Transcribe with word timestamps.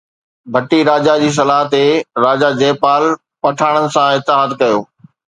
ڀٽي 0.53 0.79
راجا 0.89 1.13
جي 1.23 1.29
صلاح 1.37 1.61
تي 1.73 1.83
راجا 2.23 2.49
جيپال 2.59 3.03
پٺاڻن 3.41 3.85
سان 3.93 4.07
اتحاد 4.17 4.49
ڪيو 4.61 4.79